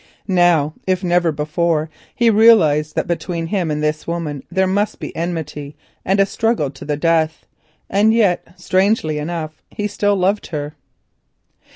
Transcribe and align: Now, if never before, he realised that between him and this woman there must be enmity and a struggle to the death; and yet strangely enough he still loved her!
Now, 0.27 0.73
if 0.87 1.03
never 1.03 1.31
before, 1.31 1.87
he 2.15 2.31
realised 2.31 2.95
that 2.95 3.05
between 3.05 3.45
him 3.45 3.69
and 3.69 3.83
this 3.83 4.07
woman 4.07 4.41
there 4.49 4.65
must 4.65 4.99
be 4.99 5.15
enmity 5.15 5.75
and 6.03 6.19
a 6.19 6.25
struggle 6.25 6.71
to 6.71 6.83
the 6.83 6.97
death; 6.97 7.45
and 7.87 8.11
yet 8.11 8.59
strangely 8.59 9.19
enough 9.19 9.61
he 9.69 9.87
still 9.87 10.15
loved 10.15 10.47
her! 10.47 10.73